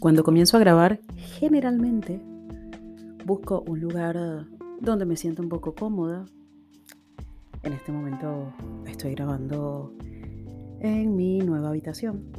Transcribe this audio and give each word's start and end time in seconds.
Cuando 0.00 0.24
comienzo 0.24 0.56
a 0.56 0.60
grabar, 0.60 0.98
generalmente 1.38 2.22
busco 3.26 3.62
un 3.68 3.80
lugar 3.80 4.16
eh, 4.16 4.46
donde 4.80 5.04
me 5.04 5.14
sienta 5.14 5.42
un 5.42 5.50
poco 5.50 5.74
cómoda. 5.74 6.24
En 7.62 7.74
este 7.74 7.92
momento 7.92 8.50
estoy 8.86 9.14
grabando 9.14 9.92
en 10.80 11.16
mi 11.16 11.40
nueva 11.40 11.68
habitación 11.68 12.32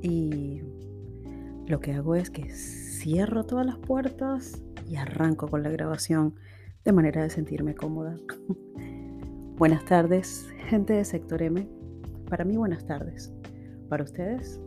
y 0.00 0.62
lo 1.66 1.78
que 1.80 1.92
hago 1.92 2.14
es 2.14 2.30
que 2.30 2.48
cierro 2.48 3.44
todas 3.44 3.66
las 3.66 3.76
puertas 3.76 4.62
y 4.88 4.96
arranco 4.96 5.48
con 5.48 5.62
la 5.62 5.68
grabación 5.68 6.36
de 6.86 6.92
manera 6.92 7.22
de 7.22 7.28
sentirme 7.28 7.74
cómoda. 7.74 8.16
buenas 9.58 9.84
tardes, 9.84 10.48
gente 10.70 10.94
de 10.94 11.04
Sector 11.04 11.42
M. 11.42 11.68
Para 12.30 12.46
mí, 12.46 12.56
buenas 12.56 12.86
tardes. 12.86 13.30
Para 13.90 14.04
ustedes, 14.04 14.58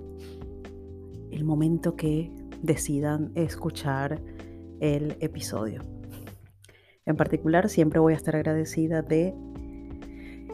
el 1.37 1.45
momento 1.45 1.95
que 1.95 2.31
decidan 2.63 3.31
escuchar 3.35 4.21
el 4.79 5.15
episodio. 5.19 5.81
En 7.05 7.15
particular, 7.15 7.69
siempre 7.69 7.99
voy 7.99 8.13
a 8.13 8.15
estar 8.15 8.35
agradecida 8.35 9.03
de 9.03 9.35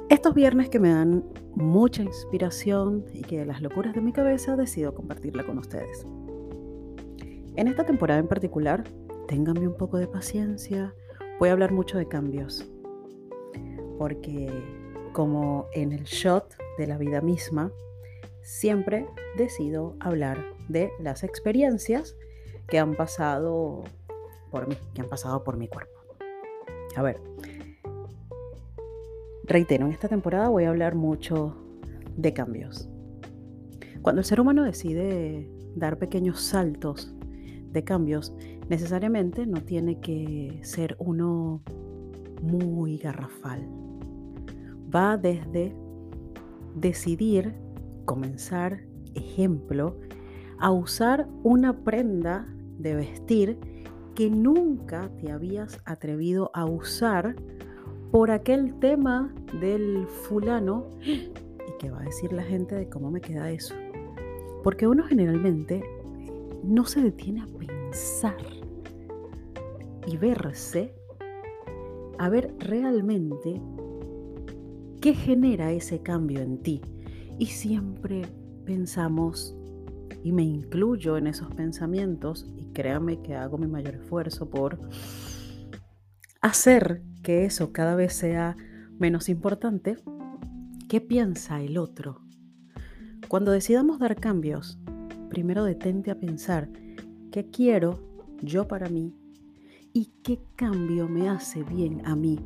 estos 0.09 0.35
viernes 0.35 0.69
que 0.69 0.79
me 0.79 0.89
dan 0.89 1.23
mucha 1.55 2.03
inspiración 2.03 3.05
y 3.13 3.21
que 3.21 3.39
de 3.39 3.45
las 3.45 3.61
locuras 3.61 3.95
de 3.95 4.01
mi 4.01 4.11
cabeza 4.11 4.57
decido 4.57 4.93
compartirla 4.93 5.45
con 5.45 5.57
ustedes. 5.57 6.05
En 7.55 7.67
esta 7.67 7.85
temporada 7.85 8.19
en 8.19 8.27
particular, 8.27 8.83
ténganme 9.27 9.67
un 9.67 9.77
poco 9.77 9.97
de 9.97 10.07
paciencia, 10.07 10.93
voy 11.39 11.47
a 11.47 11.53
hablar 11.53 11.71
mucho 11.71 11.97
de 11.97 12.07
cambios, 12.07 12.69
porque 13.97 14.51
como 15.13 15.67
en 15.73 15.93
el 15.93 16.03
shot 16.03 16.55
de 16.77 16.87
la 16.87 16.97
vida 16.97 17.21
misma, 17.21 17.71
siempre 18.43 19.07
decido 19.37 19.95
hablar 19.99 20.37
de 20.67 20.91
las 20.99 21.23
experiencias 21.23 22.15
que 22.67 22.77
han 22.77 22.95
pasado 22.95 23.83
por 24.51 24.67
mí, 24.67 24.77
que 24.93 25.01
han 25.01 25.09
pasado 25.09 25.43
por 25.43 25.57
mi 25.57 25.67
cuerpo. 25.67 25.91
A 26.95 27.01
ver, 27.01 27.19
reitero, 29.45 29.85
en 29.85 29.91
esta 29.91 30.07
temporada 30.07 30.49
voy 30.49 30.65
a 30.65 30.69
hablar 30.69 30.95
mucho 30.95 31.57
de 32.15 32.33
cambios. 32.33 32.89
Cuando 34.01 34.19
el 34.21 34.25
ser 34.25 34.41
humano 34.41 34.63
decide 34.63 35.49
dar 35.75 35.97
pequeños 35.97 36.41
saltos 36.41 37.15
de 37.71 37.83
cambios, 37.83 38.33
necesariamente 38.69 39.45
no 39.47 39.61
tiene 39.61 39.99
que 39.99 40.59
ser 40.61 40.95
uno 40.99 41.63
muy 42.41 42.97
garrafal. 42.97 43.67
Va 44.93 45.17
desde 45.17 45.73
decidir 46.75 47.55
comenzar, 48.05 48.81
ejemplo, 49.15 49.99
a 50.59 50.71
usar 50.71 51.27
una 51.43 51.83
prenda 51.83 52.47
de 52.77 52.95
vestir 52.95 53.59
que 54.15 54.29
nunca 54.29 55.09
te 55.17 55.31
habías 55.31 55.79
atrevido 55.85 56.51
a 56.53 56.65
usar 56.65 57.35
por 58.11 58.29
aquel 58.29 58.77
tema 58.79 59.33
del 59.59 60.07
fulano 60.07 60.89
y 61.01 61.33
qué 61.79 61.89
va 61.89 62.01
a 62.01 62.05
decir 62.05 62.31
la 62.31 62.43
gente 62.43 62.75
de 62.75 62.87
cómo 62.87 63.09
me 63.09 63.21
queda 63.21 63.51
eso. 63.51 63.73
Porque 64.63 64.87
uno 64.87 65.03
generalmente 65.03 65.83
no 66.63 66.85
se 66.85 67.01
detiene 67.01 67.41
a 67.41 67.47
pensar 67.47 68.37
y 70.05 70.17
verse 70.17 70.93
a 72.19 72.29
ver 72.29 72.53
realmente 72.59 73.61
qué 75.01 75.13
genera 75.13 75.71
ese 75.71 76.01
cambio 76.01 76.41
en 76.41 76.59
ti. 76.59 76.81
Y 77.37 77.47
siempre 77.47 78.23
pensamos, 78.65 79.55
y 80.23 80.31
me 80.31 80.43
incluyo 80.43 81.17
en 81.17 81.27
esos 81.27 81.53
pensamientos, 81.53 82.47
y 82.57 82.67
créame 82.73 83.21
que 83.21 83.35
hago 83.35 83.57
mi 83.57 83.67
mayor 83.67 83.95
esfuerzo 83.95 84.49
por 84.49 84.79
hacer 86.41 87.01
que 87.23 87.45
eso 87.45 87.71
cada 87.71 87.95
vez 87.95 88.13
sea 88.13 88.55
menos 88.99 89.29
importante, 89.29 89.97
¿qué 90.87 91.01
piensa 91.01 91.61
el 91.61 91.77
otro? 91.77 92.21
Cuando 93.27 93.51
decidamos 93.51 93.99
dar 93.99 94.15
cambios, 94.19 94.77
primero 95.29 95.63
detente 95.63 96.11
a 96.11 96.19
pensar 96.19 96.69
qué 97.31 97.49
quiero 97.49 97.99
yo 98.41 98.67
para 98.67 98.89
mí 98.89 99.15
y 99.93 100.11
qué 100.21 100.39
cambio 100.55 101.07
me 101.07 101.29
hace 101.29 101.63
bien 101.63 102.01
a 102.05 102.15
mí 102.15 102.39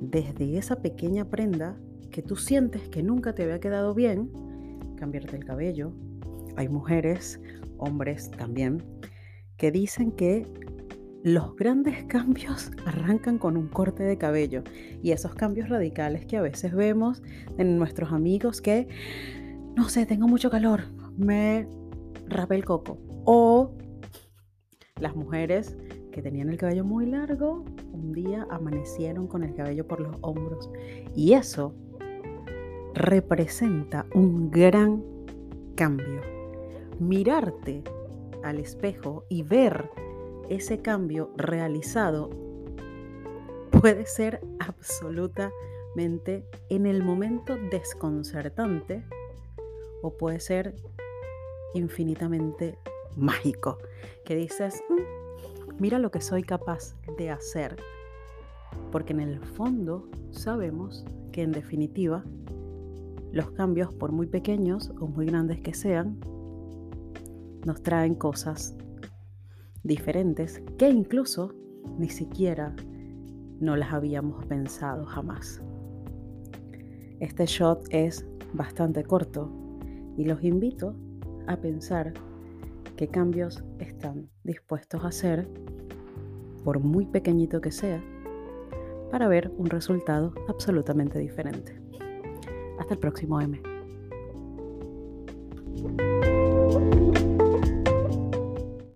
desde 0.00 0.58
esa 0.58 0.76
pequeña 0.76 1.24
prenda 1.24 1.76
que 2.18 2.22
tú 2.22 2.34
sientes 2.34 2.88
que 2.88 3.00
nunca 3.00 3.32
te 3.32 3.44
había 3.44 3.60
quedado 3.60 3.94
bien, 3.94 4.28
cambiarte 4.96 5.36
el 5.36 5.44
cabello. 5.44 5.92
Hay 6.56 6.68
mujeres, 6.68 7.40
hombres 7.76 8.32
también, 8.32 8.82
que 9.56 9.70
dicen 9.70 10.10
que 10.10 10.44
los 11.22 11.54
grandes 11.54 12.02
cambios 12.08 12.72
arrancan 12.84 13.38
con 13.38 13.56
un 13.56 13.68
corte 13.68 14.02
de 14.02 14.18
cabello 14.18 14.64
y 15.00 15.12
esos 15.12 15.36
cambios 15.36 15.68
radicales 15.68 16.26
que 16.26 16.36
a 16.36 16.42
veces 16.42 16.74
vemos 16.74 17.22
en 17.56 17.78
nuestros 17.78 18.10
amigos 18.10 18.60
que, 18.60 18.88
no 19.76 19.88
sé, 19.88 20.04
tengo 20.04 20.26
mucho 20.26 20.50
calor, 20.50 20.86
me 21.16 21.68
rapé 22.26 22.56
el 22.56 22.64
coco. 22.64 22.98
O 23.26 23.76
las 25.00 25.14
mujeres 25.14 25.76
que 26.10 26.20
tenían 26.20 26.48
el 26.48 26.56
cabello 26.56 26.84
muy 26.84 27.06
largo, 27.06 27.64
un 27.92 28.10
día 28.10 28.44
amanecieron 28.50 29.28
con 29.28 29.44
el 29.44 29.54
cabello 29.54 29.86
por 29.86 30.00
los 30.00 30.16
hombros. 30.20 30.68
Y 31.14 31.34
eso 31.34 31.76
representa 32.98 34.06
un 34.12 34.50
gran 34.50 35.04
cambio. 35.76 36.20
Mirarte 36.98 37.84
al 38.42 38.58
espejo 38.58 39.24
y 39.28 39.44
ver 39.44 39.88
ese 40.48 40.80
cambio 40.80 41.30
realizado 41.36 42.30
puede 43.70 44.04
ser 44.04 44.40
absolutamente 44.58 46.44
en 46.68 46.86
el 46.86 47.04
momento 47.04 47.56
desconcertante 47.70 49.04
o 50.02 50.16
puede 50.16 50.40
ser 50.40 50.74
infinitamente 51.74 52.78
mágico, 53.16 53.78
que 54.24 54.34
dices, 54.34 54.82
mm, 54.88 55.80
mira 55.80 56.00
lo 56.00 56.10
que 56.10 56.20
soy 56.20 56.42
capaz 56.42 56.96
de 57.16 57.30
hacer, 57.30 57.76
porque 58.90 59.12
en 59.12 59.20
el 59.20 59.38
fondo 59.38 60.08
sabemos 60.30 61.04
que 61.30 61.42
en 61.42 61.52
definitiva 61.52 62.24
los 63.32 63.50
cambios, 63.52 63.92
por 63.94 64.12
muy 64.12 64.26
pequeños 64.26 64.92
o 65.00 65.06
muy 65.06 65.26
grandes 65.26 65.60
que 65.60 65.74
sean, 65.74 66.18
nos 67.66 67.82
traen 67.82 68.14
cosas 68.14 68.76
diferentes 69.82 70.62
que 70.78 70.88
incluso 70.88 71.54
ni 71.98 72.08
siquiera 72.08 72.74
no 73.60 73.76
las 73.76 73.92
habíamos 73.92 74.44
pensado 74.46 75.04
jamás. 75.06 75.60
Este 77.20 77.46
shot 77.46 77.86
es 77.90 78.26
bastante 78.52 79.02
corto 79.02 79.50
y 80.16 80.24
los 80.24 80.42
invito 80.42 80.94
a 81.46 81.56
pensar 81.56 82.14
qué 82.96 83.08
cambios 83.08 83.64
están 83.78 84.28
dispuestos 84.44 85.04
a 85.04 85.08
hacer, 85.08 85.48
por 86.64 86.80
muy 86.80 87.06
pequeñito 87.06 87.60
que 87.60 87.70
sea, 87.70 88.02
para 89.10 89.28
ver 89.28 89.50
un 89.56 89.66
resultado 89.66 90.32
absolutamente 90.48 91.18
diferente. 91.18 91.80
Hasta 92.78 92.94
el 92.94 93.00
próximo 93.00 93.40
M. 93.40 93.60